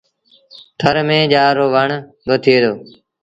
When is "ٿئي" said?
2.43-2.57